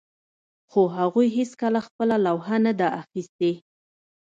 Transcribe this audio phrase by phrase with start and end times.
[0.71, 3.51] خو هغوی هیڅکله خپله لوحه نه ده اخیستې